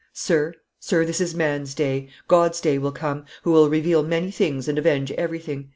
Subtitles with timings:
[0.13, 4.67] Sir, sir, this is man's day; God's day will come, who will reveal many things
[4.67, 5.69] and avenge everything."